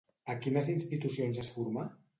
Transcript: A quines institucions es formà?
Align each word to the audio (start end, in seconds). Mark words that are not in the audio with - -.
A 0.33 0.35
quines 0.45 0.71
institucions 0.77 1.43
es 1.47 1.55
formà? 1.59 1.91